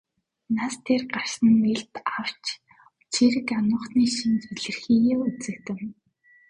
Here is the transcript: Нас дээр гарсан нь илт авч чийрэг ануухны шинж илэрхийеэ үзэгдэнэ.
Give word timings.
Нас 0.57 0.73
дээр 0.85 1.03
гарсан 1.13 1.47
нь 1.55 1.67
илт 1.73 1.93
авч 2.19 2.43
чийрэг 3.13 3.47
ануухны 3.57 4.05
шинж 4.15 4.41
илэрхийеэ 4.53 5.15
үзэгдэнэ. 5.25 5.87